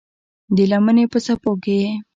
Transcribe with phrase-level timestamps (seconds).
[0.55, 1.91] د لمنې په څپو کې یې